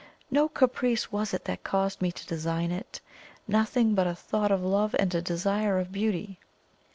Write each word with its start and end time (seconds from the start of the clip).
No 0.31 0.49
caprice 0.49 1.11
was 1.11 1.31
it 1.31 1.45
that 1.45 1.63
caused 1.63 2.01
me 2.01 2.11
to 2.11 2.25
design 2.25 2.71
it; 2.71 2.99
nothing 3.47 3.93
but 3.93 4.07
a 4.07 4.15
thought 4.15 4.49
of 4.51 4.63
love 4.63 4.95
and 4.97 5.13
a 5.13 5.21
desire 5.21 5.77
of 5.77 5.91
beauty. 5.91 6.39